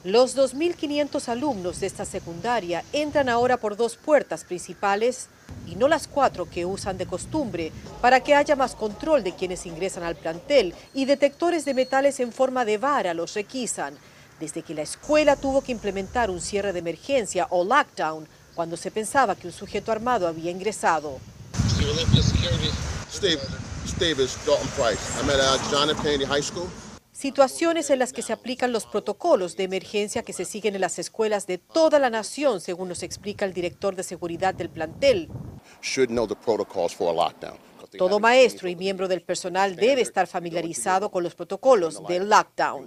Los 0.06 0.38
2.500 0.38 1.30
alumnos 1.30 1.80
de 1.80 1.88
esta 1.88 2.06
secundaria 2.06 2.86
entran 2.94 3.28
ahora 3.28 3.58
por 3.58 3.76
dos 3.76 3.98
puertas 3.98 4.44
principales 4.44 5.30
y 5.66 5.76
no 5.78 5.88
las 5.88 6.08
cuatro 6.08 6.48
que 6.48 6.64
usan 6.64 7.00
de 7.00 7.08
costumbre 7.08 7.72
para 8.02 8.20
que 8.20 8.36
haya 8.36 8.56
más 8.56 8.76
control 8.76 9.24
de 9.24 9.34
quienes 9.34 9.66
ingresan 9.66 10.04
al 10.04 10.16
plantel 10.16 10.76
y 10.94 11.06
detectores 11.06 11.66
de 11.66 11.74
metales 11.74 12.20
en 12.20 12.32
forma 12.32 12.66
de 12.66 12.78
vara 12.78 13.16
los 13.16 13.34
requisan. 13.34 13.98
Desde 14.40 14.62
que 14.62 14.76
la 14.76 14.84
escuela 14.84 15.38
tuvo 15.38 15.64
que 15.64 15.72
implementar 15.72 16.30
un 16.30 16.40
cierre 16.40 16.72
de 16.72 16.80
emergencia 16.80 17.48
o 17.50 17.64
lockdown 17.64 18.28
cuando 18.54 18.78
se 18.78 18.92
pensaba 18.92 19.36
que 19.36 19.48
un 19.48 19.54
sujeto 19.54 19.92
armado 19.92 20.28
había 20.28 20.52
ingresado. 20.52 21.18
Steve, 23.10 23.42
Steve 23.88 24.24
is 24.24 24.38
Dalton 24.46 24.68
Price. 24.76 25.20
I'm 25.20 25.32
at 25.32 25.40
uh, 25.40 25.58
John 25.72 25.90
F. 25.90 26.00
Kennedy 26.04 26.26
High 26.26 26.44
School. 26.44 26.70
Situaciones 27.26 27.90
en 27.90 27.98
las 27.98 28.14
que 28.14 28.22
se 28.22 28.34
aplican 28.34 28.72
los 28.72 28.86
protocolos 28.86 29.58
de 29.58 29.64
emergencia 29.64 30.22
que 30.22 30.32
se 30.32 30.46
siguen 30.46 30.76
en 30.76 30.82
las 30.82 31.00
escuelas 31.00 31.48
de 31.48 31.58
toda 31.58 31.98
la 31.98 32.12
nación, 32.12 32.62
según 32.62 32.88
nos 32.88 33.02
explica 33.02 33.46
el 33.46 33.52
director 33.52 33.96
de 33.96 34.04
seguridad 34.04 34.54
del 34.54 34.70
plantel. 34.70 35.28
Todo 37.98 38.20
maestro 38.20 38.70
y 38.70 38.76
miembro 38.76 39.08
del 39.08 39.24
personal 39.24 39.76
debe 39.76 40.02
estar 40.02 40.28
familiarizado 40.28 41.10
con 41.10 41.24
los 41.24 41.34
protocolos 41.34 42.06
del 42.08 42.30
lockdown. 42.30 42.86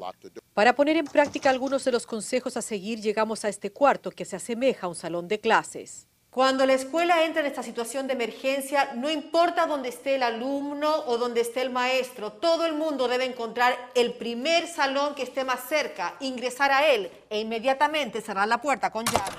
Para 0.55 0.73
poner 0.73 0.96
en 0.99 1.06
práctica 1.06 1.50
algunos 1.50 1.85
de 1.85 1.90
los 1.90 2.06
consejos 2.06 2.56
a 2.56 2.62
seguir, 2.62 3.00
llegamos 3.00 3.44
a 3.44 3.49
este 3.49 3.73
cuarto 3.73 4.12
que 4.12 4.25
se 4.25 4.37
asemeja 4.37 4.87
a 4.87 4.88
un 4.88 4.94
salón 4.94 5.26
de 5.26 5.40
clases. 5.40 6.07
Cuando 6.30 6.66
la 6.66 6.75
escuela 6.75 7.25
entra 7.25 7.40
en 7.40 7.46
esta 7.46 7.62
situación 7.62 8.06
de 8.06 8.12
emergencia, 8.12 8.92
no 8.94 9.08
importa 9.08 9.66
dónde 9.66 9.88
esté 9.88 10.16
el 10.16 10.22
alumno 10.22 11.04
o 11.06 11.16
dónde 11.16 11.40
esté 11.40 11.62
el 11.62 11.70
maestro, 11.70 12.32
todo 12.32 12.66
el 12.66 12.75
mundo 12.75 13.08
debe 13.08 13.25
encontrar 13.25 13.75
el 13.94 14.12
primer 14.12 14.66
salón 14.66 15.14
que 15.14 15.22
esté 15.22 15.42
más 15.44 15.60
cerca, 15.66 16.16
ingresar 16.20 16.70
a 16.70 16.86
él 16.86 17.10
e 17.30 17.40
inmediatamente 17.40 18.20
cerrar 18.20 18.46
la 18.46 18.60
puerta 18.60 18.90
con 18.90 19.06
llave. 19.06 19.36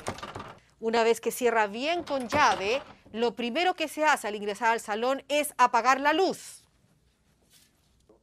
Una 0.80 1.04
vez 1.04 1.22
que 1.22 1.32
cierra 1.32 1.68
bien 1.68 2.02
con 2.04 2.28
llave, 2.28 2.82
lo 3.12 3.36
primero 3.36 3.76
que 3.76 3.88
se 3.88 4.04
hace 4.04 4.28
al 4.28 4.36
ingresar 4.36 4.70
al 4.70 4.80
salón 4.80 5.24
es 5.30 5.54
apagar 5.60 6.02
la 6.02 6.14
luz. 6.14 6.64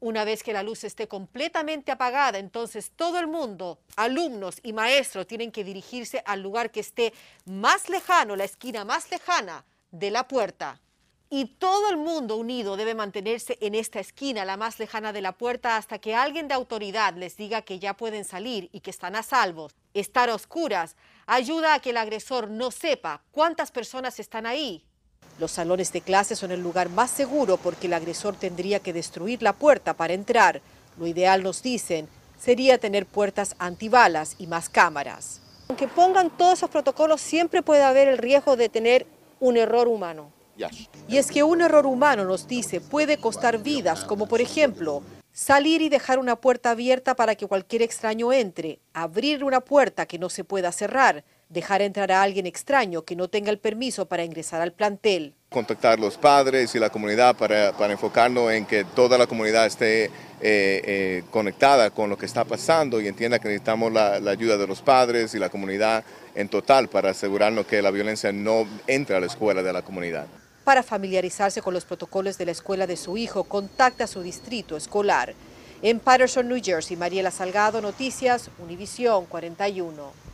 Una 0.06 0.24
vez 0.24 0.44
que 0.44 0.52
la 0.52 0.62
luz 0.62 0.84
esté 0.84 1.08
completamente 1.08 1.90
apagada, 1.90 2.38
entonces 2.38 2.92
todo 2.94 3.18
el 3.18 3.26
mundo, 3.26 3.80
alumnos 3.96 4.60
y 4.62 4.72
maestros, 4.72 5.26
tienen 5.26 5.50
que 5.50 5.64
dirigirse 5.64 6.22
al 6.26 6.42
lugar 6.42 6.70
que 6.70 6.78
esté 6.78 7.12
más 7.44 7.88
lejano, 7.88 8.36
la 8.36 8.44
esquina 8.44 8.84
más 8.84 9.10
lejana 9.10 9.64
de 9.90 10.12
la 10.12 10.28
puerta. 10.28 10.80
Y 11.28 11.56
todo 11.56 11.90
el 11.90 11.96
mundo 11.96 12.36
unido 12.36 12.76
debe 12.76 12.94
mantenerse 12.94 13.58
en 13.60 13.74
esta 13.74 13.98
esquina, 13.98 14.44
la 14.44 14.56
más 14.56 14.78
lejana 14.78 15.12
de 15.12 15.22
la 15.22 15.32
puerta, 15.32 15.76
hasta 15.76 15.98
que 15.98 16.14
alguien 16.14 16.46
de 16.46 16.54
autoridad 16.54 17.14
les 17.16 17.36
diga 17.36 17.62
que 17.62 17.80
ya 17.80 17.96
pueden 17.96 18.24
salir 18.24 18.68
y 18.70 18.78
que 18.78 18.90
están 18.90 19.16
a 19.16 19.24
salvo. 19.24 19.70
Estar 19.92 20.30
a 20.30 20.36
oscuras 20.36 20.94
ayuda 21.26 21.74
a 21.74 21.80
que 21.80 21.90
el 21.90 21.96
agresor 21.96 22.48
no 22.48 22.70
sepa 22.70 23.24
cuántas 23.32 23.72
personas 23.72 24.20
están 24.20 24.46
ahí 24.46 24.85
los 25.38 25.52
salones 25.52 25.92
de 25.92 26.00
clase 26.00 26.34
son 26.36 26.50
el 26.50 26.62
lugar 26.62 26.88
más 26.88 27.10
seguro 27.10 27.56
porque 27.56 27.86
el 27.86 27.92
agresor 27.92 28.36
tendría 28.36 28.80
que 28.80 28.92
destruir 28.92 29.42
la 29.42 29.52
puerta 29.52 29.94
para 29.94 30.14
entrar. 30.14 30.62
Lo 30.98 31.06
ideal, 31.06 31.42
nos 31.42 31.62
dicen, 31.62 32.08
sería 32.40 32.78
tener 32.78 33.06
puertas 33.06 33.54
antibalas 33.58 34.36
y 34.38 34.46
más 34.46 34.68
cámaras. 34.68 35.40
Aunque 35.68 35.88
pongan 35.88 36.30
todos 36.30 36.54
esos 36.54 36.70
protocolos, 36.70 37.20
siempre 37.20 37.62
puede 37.62 37.82
haber 37.82 38.08
el 38.08 38.18
riesgo 38.18 38.56
de 38.56 38.68
tener 38.68 39.06
un 39.40 39.56
error 39.56 39.88
humano. 39.88 40.30
Y 41.06 41.18
es 41.18 41.30
que 41.30 41.42
un 41.42 41.60
error 41.60 41.84
humano, 41.84 42.24
nos 42.24 42.48
dice, 42.48 42.80
puede 42.80 43.18
costar 43.18 43.58
vidas, 43.58 44.04
como 44.04 44.26
por 44.26 44.40
ejemplo 44.40 45.02
salir 45.32 45.82
y 45.82 45.90
dejar 45.90 46.18
una 46.18 46.36
puerta 46.36 46.70
abierta 46.70 47.14
para 47.14 47.34
que 47.34 47.46
cualquier 47.46 47.82
extraño 47.82 48.32
entre, 48.32 48.80
abrir 48.94 49.44
una 49.44 49.60
puerta 49.60 50.06
que 50.06 50.18
no 50.18 50.30
se 50.30 50.44
pueda 50.44 50.72
cerrar, 50.72 51.24
dejar 51.48 51.80
entrar 51.82 52.10
a 52.10 52.22
alguien 52.22 52.46
extraño 52.46 53.02
que 53.02 53.14
no 53.14 53.28
tenga 53.28 53.50
el 53.50 53.58
permiso 53.58 54.06
para 54.06 54.24
ingresar 54.24 54.60
al 54.60 54.72
plantel. 54.72 55.34
Contactar 55.50 55.98
a 55.98 56.00
los 56.00 56.16
padres 56.18 56.74
y 56.74 56.78
la 56.78 56.90
comunidad 56.90 57.36
para, 57.36 57.70
enfocarnos 57.90 58.52
en 58.52 58.66
que 58.66 58.84
toda 58.84 59.16
la 59.16 59.26
comunidad 59.26 59.66
esté 59.66 60.06
eh, 60.06 60.10
eh, 60.40 61.22
conectada 61.30 61.90
con 61.90 62.10
lo 62.10 62.18
que 62.18 62.26
está 62.26 62.44
pasando 62.44 63.00
y 63.00 63.06
entienda 63.06 63.38
que 63.38 63.48
necesitamos 63.48 63.92
la, 63.92 64.14
ayuda 64.16 64.56
de 64.56 64.66
los 64.66 64.82
padres 64.82 65.34
y 65.34 65.38
la 65.38 65.48
comunidad 65.48 66.04
en 66.34 66.48
total 66.48 66.88
para 66.88 67.10
asegurarnos 67.10 67.66
que 67.66 67.80
la 67.80 67.90
violencia 67.90 68.32
no 68.32 68.66
entre 68.86 69.16
a 69.16 69.20
la 69.20 69.26
escuela 69.26 69.62
de 69.62 69.72
la 69.72 69.82
comunidad. 69.82 70.26
Para 70.64 70.82
familiarizarse 70.82 71.62
con 71.62 71.74
los 71.74 71.84
protocolos 71.84 72.38
de 72.38 72.46
la 72.46 72.50
escuela 72.50 72.88
de 72.88 72.96
su 72.96 73.16
hijo, 73.16 73.44
contacta 73.44 74.04
a 74.04 74.08
su 74.08 74.20
distrito 74.20 74.76
escolar. 74.76 75.32
En 75.80 76.00
Patterson, 76.00 76.48
New 76.48 76.60
Jersey, 76.60 76.96
Mariela 76.96 77.30
Salgado, 77.30 77.80
Noticias, 77.80 78.50
Univisión 78.58 79.26
41. 79.26 80.25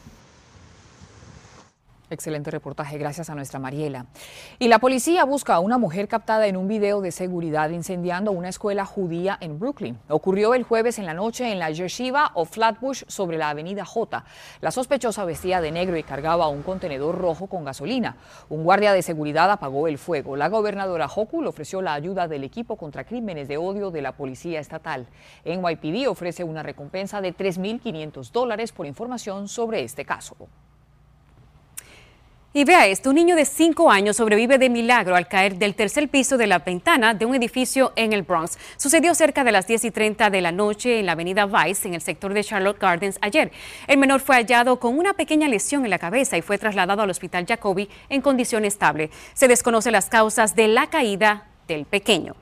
Excelente 2.12 2.50
reportaje, 2.50 2.98
gracias 2.98 3.30
a 3.30 3.34
nuestra 3.34 3.58
Mariela. 3.58 4.04
Y 4.58 4.68
la 4.68 4.80
policía 4.80 5.24
busca 5.24 5.54
a 5.54 5.60
una 5.60 5.78
mujer 5.78 6.08
captada 6.08 6.46
en 6.46 6.58
un 6.58 6.68
video 6.68 7.00
de 7.00 7.10
seguridad 7.10 7.70
incendiando 7.70 8.32
una 8.32 8.50
escuela 8.50 8.84
judía 8.84 9.38
en 9.40 9.58
Brooklyn. 9.58 9.98
Ocurrió 10.08 10.52
el 10.52 10.62
jueves 10.62 10.98
en 10.98 11.06
la 11.06 11.14
noche 11.14 11.50
en 11.50 11.58
la 11.58 11.70
Yeshiva 11.70 12.32
o 12.34 12.44
Flatbush 12.44 13.04
sobre 13.06 13.38
la 13.38 13.48
avenida 13.48 13.86
J. 13.86 14.24
La 14.60 14.70
sospechosa 14.70 15.24
vestía 15.24 15.62
de 15.62 15.72
negro 15.72 15.96
y 15.96 16.02
cargaba 16.02 16.48
un 16.48 16.62
contenedor 16.62 17.16
rojo 17.16 17.46
con 17.46 17.64
gasolina. 17.64 18.16
Un 18.50 18.62
guardia 18.62 18.92
de 18.92 19.00
seguridad 19.00 19.50
apagó 19.50 19.88
el 19.88 19.96
fuego. 19.96 20.36
La 20.36 20.50
gobernadora 20.50 21.06
Hochul 21.08 21.46
ofreció 21.46 21.80
la 21.80 21.94
ayuda 21.94 22.28
del 22.28 22.44
equipo 22.44 22.76
contra 22.76 23.04
crímenes 23.04 23.48
de 23.48 23.56
odio 23.56 23.90
de 23.90 24.02
la 24.02 24.12
policía 24.12 24.60
estatal. 24.60 25.06
NYPD 25.46 26.08
ofrece 26.08 26.44
una 26.44 26.62
recompensa 26.62 27.22
de 27.22 27.34
3.500 27.34 28.30
dólares 28.32 28.70
por 28.72 28.84
información 28.84 29.48
sobre 29.48 29.82
este 29.82 30.04
caso. 30.04 30.36
Y 32.54 32.64
vea 32.64 32.86
esto, 32.86 33.08
un 33.08 33.16
niño 33.16 33.34
de 33.34 33.46
5 33.46 33.90
años 33.90 34.18
sobrevive 34.18 34.58
de 34.58 34.68
milagro 34.68 35.16
al 35.16 35.26
caer 35.26 35.56
del 35.56 35.74
tercer 35.74 36.10
piso 36.10 36.36
de 36.36 36.46
la 36.46 36.58
ventana 36.58 37.14
de 37.14 37.24
un 37.24 37.34
edificio 37.34 37.94
en 37.96 38.12
el 38.12 38.24
Bronx. 38.24 38.58
Sucedió 38.76 39.14
cerca 39.14 39.42
de 39.42 39.52
las 39.52 39.66
10 39.66 39.86
y 39.86 39.90
30 39.90 40.28
de 40.28 40.40
la 40.42 40.52
noche 40.52 41.00
en 41.00 41.06
la 41.06 41.12
avenida 41.12 41.46
Vice, 41.46 41.88
en 41.88 41.94
el 41.94 42.02
sector 42.02 42.34
de 42.34 42.44
Charlotte 42.44 42.78
Gardens, 42.78 43.16
ayer. 43.22 43.50
El 43.86 43.96
menor 43.96 44.20
fue 44.20 44.36
hallado 44.36 44.78
con 44.78 44.98
una 44.98 45.14
pequeña 45.14 45.48
lesión 45.48 45.84
en 45.84 45.90
la 45.90 45.98
cabeza 45.98 46.36
y 46.36 46.42
fue 46.42 46.58
trasladado 46.58 47.00
al 47.00 47.08
hospital 47.08 47.46
Jacobi 47.46 47.88
en 48.10 48.20
condición 48.20 48.66
estable. 48.66 49.08
Se 49.32 49.48
desconocen 49.48 49.92
las 49.92 50.10
causas 50.10 50.54
de 50.54 50.68
la 50.68 50.88
caída 50.88 51.46
del 51.68 51.86
pequeño. 51.86 52.34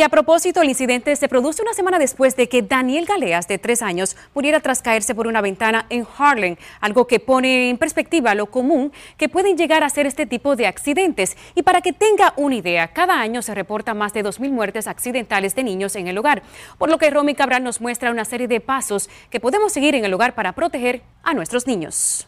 Y 0.00 0.02
a 0.02 0.08
propósito, 0.08 0.62
el 0.62 0.70
incidente 0.70 1.14
se 1.14 1.28
produce 1.28 1.60
una 1.60 1.74
semana 1.74 1.98
después 1.98 2.34
de 2.34 2.48
que 2.48 2.62
Daniel 2.62 3.04
Galeas, 3.04 3.46
de 3.48 3.58
tres 3.58 3.82
años, 3.82 4.16
muriera 4.34 4.60
tras 4.60 4.80
caerse 4.80 5.14
por 5.14 5.26
una 5.26 5.42
ventana 5.42 5.84
en 5.90 6.06
Harlem, 6.16 6.56
algo 6.80 7.06
que 7.06 7.20
pone 7.20 7.68
en 7.68 7.76
perspectiva 7.76 8.34
lo 8.34 8.46
común 8.46 8.92
que 9.18 9.28
pueden 9.28 9.58
llegar 9.58 9.84
a 9.84 9.90
ser 9.90 10.06
este 10.06 10.24
tipo 10.24 10.56
de 10.56 10.66
accidentes. 10.66 11.36
Y 11.54 11.64
para 11.64 11.82
que 11.82 11.92
tenga 11.92 12.32
una 12.38 12.54
idea, 12.54 12.88
cada 12.94 13.20
año 13.20 13.42
se 13.42 13.54
reporta 13.54 13.92
más 13.92 14.14
de 14.14 14.24
2.000 14.24 14.50
muertes 14.52 14.86
accidentales 14.86 15.54
de 15.54 15.64
niños 15.64 15.94
en 15.96 16.08
el 16.08 16.16
hogar, 16.16 16.44
por 16.78 16.88
lo 16.88 16.96
que 16.96 17.10
Romy 17.10 17.34
Cabral 17.34 17.62
nos 17.62 17.82
muestra 17.82 18.10
una 18.10 18.24
serie 18.24 18.48
de 18.48 18.60
pasos 18.60 19.10
que 19.28 19.38
podemos 19.38 19.70
seguir 19.70 19.94
en 19.94 20.06
el 20.06 20.14
hogar 20.14 20.34
para 20.34 20.54
proteger 20.54 21.02
a 21.22 21.34
nuestros 21.34 21.66
niños. 21.66 22.26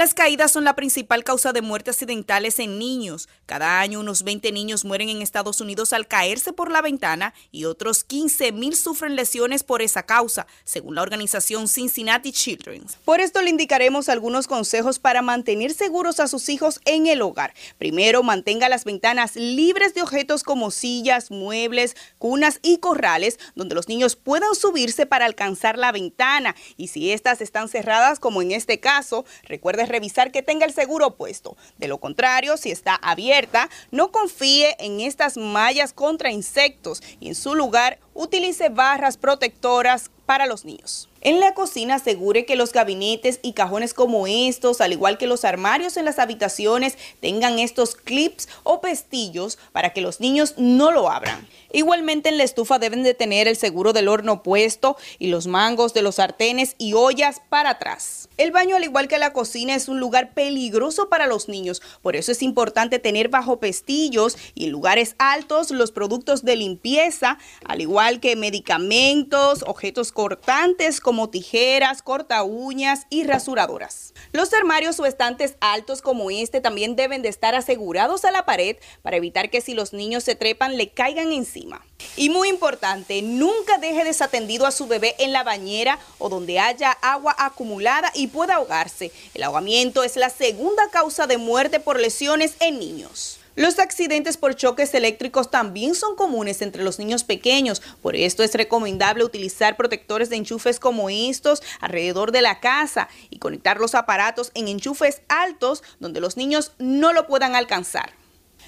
Las 0.00 0.14
caídas 0.14 0.50
son 0.50 0.64
la 0.64 0.76
principal 0.76 1.24
causa 1.24 1.52
de 1.52 1.60
muertes 1.60 1.96
accidentales 1.96 2.58
en 2.58 2.78
niños. 2.78 3.28
Cada 3.44 3.80
año 3.80 4.00
unos 4.00 4.22
20 4.22 4.50
niños 4.50 4.86
mueren 4.86 5.10
en 5.10 5.20
Estados 5.20 5.60
Unidos 5.60 5.92
al 5.92 6.08
caerse 6.08 6.54
por 6.54 6.70
la 6.70 6.80
ventana 6.80 7.34
y 7.52 7.66
otros 7.66 8.02
15 8.04 8.52
mil 8.52 8.74
sufren 8.74 9.14
lesiones 9.14 9.62
por 9.62 9.82
esa 9.82 10.04
causa, 10.04 10.46
según 10.64 10.94
la 10.94 11.02
organización 11.02 11.68
Cincinnati 11.68 12.32
Children's. 12.32 12.96
Por 13.04 13.20
esto 13.20 13.42
le 13.42 13.50
indicaremos 13.50 14.08
algunos 14.08 14.46
consejos 14.48 14.98
para 14.98 15.20
mantener 15.20 15.74
seguros 15.74 16.18
a 16.18 16.28
sus 16.28 16.48
hijos 16.48 16.80
en 16.86 17.06
el 17.06 17.20
hogar. 17.20 17.52
Primero, 17.76 18.22
mantenga 18.22 18.70
las 18.70 18.86
ventanas 18.86 19.36
libres 19.36 19.92
de 19.92 20.00
objetos 20.00 20.44
como 20.44 20.70
sillas, 20.70 21.30
muebles, 21.30 21.94
cunas 22.16 22.58
y 22.62 22.78
corrales, 22.78 23.38
donde 23.54 23.74
los 23.74 23.86
niños 23.86 24.16
puedan 24.16 24.54
subirse 24.54 25.04
para 25.04 25.26
alcanzar 25.26 25.76
la 25.76 25.92
ventana. 25.92 26.56
Y 26.78 26.88
si 26.88 27.12
estas 27.12 27.42
están 27.42 27.68
cerradas, 27.68 28.18
como 28.18 28.40
en 28.40 28.52
este 28.52 28.80
caso, 28.80 29.26
recuerde 29.42 29.89
revisar 29.90 30.32
que 30.32 30.42
tenga 30.42 30.64
el 30.64 30.72
seguro 30.72 31.16
puesto. 31.16 31.56
De 31.76 31.88
lo 31.88 31.98
contrario, 31.98 32.56
si 32.56 32.70
está 32.70 32.94
abierta, 32.94 33.68
no 33.90 34.10
confíe 34.10 34.76
en 34.78 35.00
estas 35.00 35.36
mallas 35.36 35.92
contra 35.92 36.30
insectos 36.30 37.02
y 37.20 37.28
en 37.28 37.34
su 37.34 37.54
lugar 37.54 37.98
utilice 38.14 38.68
barras 38.68 39.16
protectoras 39.16 40.10
para 40.26 40.46
los 40.46 40.64
niños. 40.64 41.08
En 41.22 41.38
la 41.38 41.52
cocina 41.52 41.96
asegure 41.96 42.46
que 42.46 42.56
los 42.56 42.72
gabinetes 42.72 43.40
y 43.42 43.52
cajones 43.52 43.92
como 43.92 44.26
estos, 44.26 44.80
al 44.80 44.92
igual 44.92 45.18
que 45.18 45.26
los 45.26 45.44
armarios 45.44 45.98
en 45.98 46.06
las 46.06 46.18
habitaciones, 46.18 46.96
tengan 47.20 47.58
estos 47.58 47.94
clips 47.94 48.48
o 48.62 48.80
pestillos 48.80 49.58
para 49.72 49.92
que 49.92 50.00
los 50.00 50.20
niños 50.20 50.54
no 50.56 50.92
lo 50.92 51.10
abran. 51.10 51.46
Igualmente 51.72 52.30
en 52.30 52.38
la 52.38 52.44
estufa 52.44 52.78
deben 52.78 53.02
de 53.02 53.12
tener 53.12 53.48
el 53.48 53.56
seguro 53.56 53.92
del 53.92 54.08
horno 54.08 54.42
puesto 54.42 54.96
y 55.18 55.28
los 55.28 55.46
mangos 55.46 55.92
de 55.92 56.02
los 56.02 56.16
sartenes 56.16 56.74
y 56.78 56.94
ollas 56.94 57.42
para 57.48 57.70
atrás. 57.70 58.28
El 58.38 58.50
baño, 58.50 58.76
al 58.76 58.84
igual 58.84 59.08
que 59.08 59.18
la 59.18 59.34
cocina, 59.34 59.74
es 59.74 59.88
un 59.88 60.00
lugar 60.00 60.32
peligroso 60.32 61.10
para 61.10 61.26
los 61.26 61.48
niños, 61.48 61.82
por 62.02 62.16
eso 62.16 62.32
es 62.32 62.42
importante 62.42 62.98
tener 62.98 63.28
bajo 63.28 63.60
pestillos 63.60 64.36
y 64.54 64.64
en 64.64 64.72
lugares 64.72 65.14
altos 65.18 65.70
los 65.70 65.92
productos 65.92 66.44
de 66.44 66.56
limpieza, 66.56 67.38
al 67.64 67.82
igual 67.82 68.09
que 68.18 68.34
medicamentos, 68.34 69.62
objetos 69.66 70.10
cortantes 70.10 71.00
como 71.00 71.30
tijeras, 71.30 72.02
corta 72.02 72.42
uñas 72.42 73.06
y 73.10 73.22
rasuradoras. 73.22 74.14
Los 74.32 74.52
armarios 74.52 74.98
o 74.98 75.06
estantes 75.06 75.54
altos 75.60 76.02
como 76.02 76.30
este 76.30 76.60
también 76.60 76.96
deben 76.96 77.22
de 77.22 77.28
estar 77.28 77.54
asegurados 77.54 78.24
a 78.24 78.32
la 78.32 78.44
pared 78.44 78.76
para 79.02 79.16
evitar 79.16 79.50
que 79.50 79.60
si 79.60 79.74
los 79.74 79.92
niños 79.92 80.24
se 80.24 80.34
trepan 80.34 80.76
le 80.76 80.88
caigan 80.88 81.30
encima. 81.30 81.84
Y 82.16 82.30
muy 82.30 82.48
importante, 82.48 83.22
nunca 83.22 83.78
deje 83.78 84.04
desatendido 84.04 84.66
a 84.66 84.72
su 84.72 84.86
bebé 84.86 85.14
en 85.18 85.32
la 85.32 85.44
bañera 85.44 85.98
o 86.18 86.28
donde 86.28 86.58
haya 86.58 86.90
agua 87.02 87.36
acumulada 87.38 88.10
y 88.14 88.28
pueda 88.28 88.56
ahogarse. 88.56 89.12
El 89.34 89.42
ahogamiento 89.42 90.02
es 90.02 90.16
la 90.16 90.30
segunda 90.30 90.88
causa 90.90 91.26
de 91.26 91.36
muerte 91.36 91.80
por 91.80 92.00
lesiones 92.00 92.54
en 92.60 92.78
niños. 92.78 93.39
Los 93.56 93.80
accidentes 93.80 94.36
por 94.36 94.54
choques 94.54 94.94
eléctricos 94.94 95.50
también 95.50 95.96
son 95.96 96.14
comunes 96.14 96.62
entre 96.62 96.84
los 96.84 97.00
niños 97.00 97.24
pequeños, 97.24 97.82
por 98.00 98.14
esto 98.14 98.44
es 98.44 98.54
recomendable 98.54 99.24
utilizar 99.24 99.76
protectores 99.76 100.30
de 100.30 100.36
enchufes 100.36 100.78
como 100.78 101.10
estos 101.10 101.62
alrededor 101.80 102.30
de 102.30 102.42
la 102.42 102.60
casa 102.60 103.08
y 103.28 103.38
conectar 103.38 103.78
los 103.78 103.96
aparatos 103.96 104.52
en 104.54 104.68
enchufes 104.68 105.22
altos 105.28 105.82
donde 105.98 106.20
los 106.20 106.36
niños 106.36 106.72
no 106.78 107.12
lo 107.12 107.26
puedan 107.26 107.56
alcanzar. 107.56 108.12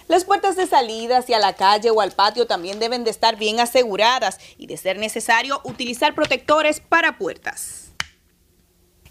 Las 0.09 0.25
puertas 0.25 0.57
de 0.57 0.67
salida 0.67 1.19
hacia 1.19 1.39
la 1.39 1.55
calle 1.55 1.91
o 1.91 2.01
al 2.01 2.13
patio 2.13 2.49
también 2.49 2.81
deben 2.81 3.05
de 3.05 3.11
estar 3.11 3.37
bien 3.37 3.61
aseguradas 3.61 4.39
y 4.59 4.67
de 4.67 4.77
ser 4.77 4.99
necesario 4.99 5.61
utilizar 5.65 6.15
protectores 6.15 6.81
para 6.81 7.19
puertas. 7.19 7.92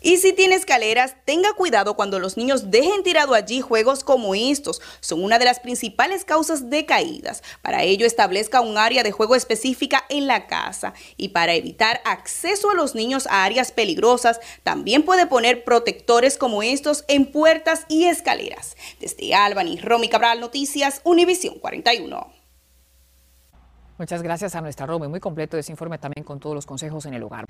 Y 0.03 0.17
si 0.17 0.33
tiene 0.33 0.55
escaleras, 0.55 1.15
tenga 1.25 1.53
cuidado 1.53 1.95
cuando 1.95 2.17
los 2.17 2.35
niños 2.35 2.71
dejen 2.71 3.03
tirado 3.03 3.35
allí 3.35 3.61
juegos 3.61 4.03
como 4.03 4.33
estos. 4.33 4.81
Son 4.99 5.23
una 5.23 5.37
de 5.37 5.45
las 5.45 5.59
principales 5.59 6.25
causas 6.25 6.71
de 6.71 6.87
caídas. 6.87 7.43
Para 7.61 7.83
ello, 7.83 8.07
establezca 8.07 8.61
un 8.61 8.79
área 8.79 9.03
de 9.03 9.11
juego 9.11 9.35
específica 9.35 10.03
en 10.09 10.25
la 10.25 10.47
casa. 10.47 10.93
Y 11.17 11.29
para 11.29 11.53
evitar 11.53 12.01
acceso 12.03 12.71
a 12.71 12.73
los 12.73 12.95
niños 12.95 13.27
a 13.27 13.43
áreas 13.43 13.71
peligrosas, 13.71 14.39
también 14.63 15.03
puede 15.03 15.27
poner 15.27 15.63
protectores 15.63 16.35
como 16.35 16.63
estos 16.63 17.05
en 17.07 17.31
puertas 17.31 17.85
y 17.87 18.05
escaleras. 18.05 18.75
Desde 18.99 19.35
Albany, 19.35 19.79
Romy 19.79 20.09
Cabral, 20.09 20.39
Noticias, 20.39 21.01
Univisión 21.03 21.59
41. 21.59 22.41
Muchas 23.99 24.23
gracias 24.23 24.55
a 24.55 24.61
nuestra 24.61 24.87
Romy. 24.87 25.07
Muy 25.07 25.19
completo 25.19 25.59
ese 25.59 25.71
informe 25.71 25.99
también 25.99 26.23
con 26.23 26.39
todos 26.39 26.55
los 26.55 26.65
consejos 26.65 27.05
en 27.05 27.13
el 27.13 27.21
hogar. 27.21 27.45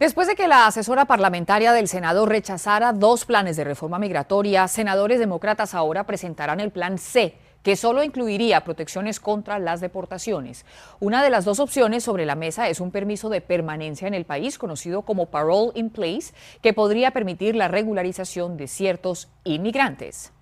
Después 0.00 0.26
de 0.26 0.34
que 0.34 0.48
la 0.48 0.66
asesora 0.66 1.04
parlamentaria 1.04 1.74
del 1.74 1.86
Senado 1.86 2.24
rechazara 2.24 2.94
dos 2.94 3.26
planes 3.26 3.58
de 3.58 3.64
reforma 3.64 3.98
migratoria, 3.98 4.66
senadores 4.66 5.18
demócratas 5.18 5.74
ahora 5.74 6.04
presentarán 6.04 6.58
el 6.58 6.70
plan 6.70 6.96
C, 6.96 7.34
que 7.62 7.76
solo 7.76 8.02
incluiría 8.02 8.64
protecciones 8.64 9.20
contra 9.20 9.58
las 9.58 9.82
deportaciones. 9.82 10.64
Una 11.00 11.22
de 11.22 11.28
las 11.28 11.44
dos 11.44 11.60
opciones 11.60 12.02
sobre 12.02 12.24
la 12.24 12.34
mesa 12.34 12.70
es 12.70 12.80
un 12.80 12.92
permiso 12.92 13.28
de 13.28 13.42
permanencia 13.42 14.08
en 14.08 14.14
el 14.14 14.24
país, 14.24 14.56
conocido 14.56 15.02
como 15.02 15.26
Parole 15.26 15.72
in 15.74 15.90
Place, 15.90 16.32
que 16.62 16.72
podría 16.72 17.10
permitir 17.10 17.54
la 17.54 17.68
regularización 17.68 18.56
de 18.56 18.68
ciertos 18.68 19.30
inmigrantes. 19.44 20.32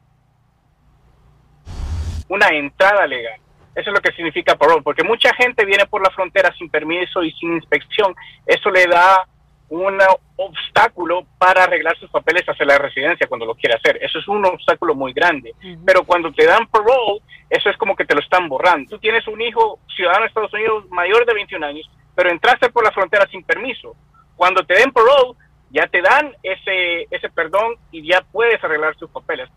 Una 2.29 2.47
entrada 2.51 3.09
legal 3.09 3.41
eso 3.75 3.91
es 3.91 3.95
lo 3.95 4.01
que 4.01 4.11
significa 4.13 4.57
parole, 4.57 4.83
porque 4.83 5.05
mucha 5.05 5.33
gente 5.35 5.65
viene 5.65 5.87
por 5.87 6.03
la 6.03 6.11
frontera 6.11 6.53
sin 6.59 6.69
permiso 6.69 7.23
y 7.23 7.31
sin 7.31 7.55
inspección. 7.55 8.13
Eso 8.45 8.71
le 8.71 8.87
da 8.87 9.25
un 9.71 9.99
obstáculo 10.37 11.27
para 11.39 11.65
arreglar 11.65 11.97
sus 11.99 12.11
papeles 12.11 12.45
hacia 12.47 12.65
la 12.65 12.79
residencia 12.79 13.27
cuando 13.27 13.47
lo 13.47 13.55
quiere 13.55 13.77
hacer. 13.77 13.99
Eso 14.03 14.19
es 14.19 14.29
un 14.29 14.45
obstáculo 14.47 14.95
muy 14.95 15.13
grande. 15.13 15.55
Pero 15.85 16.05
cuando 16.05 16.33
te 16.33 16.47
dan 16.47 16.67
parole, 16.69 17.21
eso 17.51 17.69
es 17.69 17.77
como 17.77 17.95
que 17.95 18.05
te 18.05 18.15
lo 18.15 18.21
están 18.21 18.49
borrando. 18.49 18.91
Tú 18.91 18.99
tienes 18.99 19.27
un 19.29 19.41
hijo 19.41 19.79
ciudadano 19.95 20.23
de 20.23 20.29
Estados 20.29 20.55
Unidos 20.55 20.89
mayor 20.91 21.27
de 21.27 21.35
21 21.35 21.67
años, 21.67 21.91
pero 22.15 22.31
entraste 22.31 22.71
por 22.71 22.85
la 22.85 22.93
frontera 22.93 23.27
sin 23.31 23.43
permiso. 23.43 23.95
Cuando 24.37 24.65
te 24.65 24.75
den 24.75 24.93
parole, 24.93 25.37
ya 25.71 25.87
te 25.87 26.01
dan 26.01 26.35
ese, 26.43 27.07
ese 27.11 27.29
perdón 27.29 27.75
y 27.91 28.09
ya 28.09 28.23
puedes 28.33 28.63
arreglar 28.63 28.97
sus 28.97 29.11
papeles. 29.11 29.49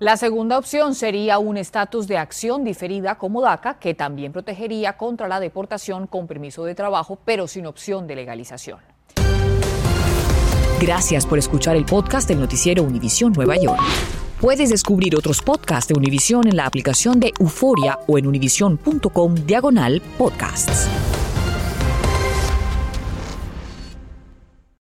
La 0.00 0.16
segunda 0.16 0.58
opción 0.58 0.94
sería 0.94 1.40
un 1.40 1.56
estatus 1.56 2.06
de 2.06 2.18
acción 2.18 2.62
diferida 2.62 3.16
como 3.16 3.42
DACA, 3.42 3.80
que 3.80 3.94
también 3.94 4.32
protegería 4.32 4.96
contra 4.96 5.26
la 5.26 5.40
deportación 5.40 6.06
con 6.06 6.28
permiso 6.28 6.64
de 6.64 6.76
trabajo, 6.76 7.18
pero 7.24 7.48
sin 7.48 7.66
opción 7.66 8.06
de 8.06 8.14
legalización. 8.14 8.78
Gracias 10.80 11.26
por 11.26 11.38
escuchar 11.38 11.74
el 11.74 11.84
podcast 11.84 12.28
del 12.28 12.38
noticiero 12.38 12.84
Univisión 12.84 13.32
Nueva 13.32 13.56
York. 13.56 13.82
Puedes 14.40 14.70
descubrir 14.70 15.16
otros 15.16 15.42
podcasts 15.42 15.88
de 15.92 15.98
Univisión 15.98 16.46
en 16.46 16.56
la 16.56 16.66
aplicación 16.66 17.18
de 17.18 17.32
Euforia 17.40 17.98
o 18.06 18.18
en 18.18 18.28
univision.com 18.28 19.34
diagonal 19.34 20.00
podcasts. 20.16 20.88